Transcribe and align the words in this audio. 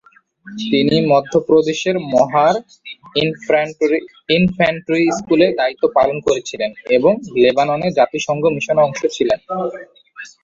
তিনি 0.63 0.95
মধ্যপ্রদেশের 1.07 1.95
মহা- 2.13 2.61
র 3.83 3.91
ইনফ্যান্ট্রি 4.29 5.01
স্কুলে 5.11 5.47
দায়িত্ব 5.53 5.83
পালন 5.93 6.17
করেছিলেন 6.19 6.71
এবং 6.89 7.11
লেবাননে 7.37 7.87
জাতিসংঘ 7.91 8.43
মিশনের 8.47 8.85
অংশ 8.85 9.01
ছিলেন। 9.11 9.39